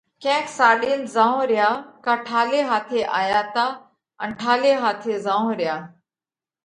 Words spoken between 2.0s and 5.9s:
ڪا ٺالي هاٿي آيا تا ان ٺالي هاٿي زائونه ريا؟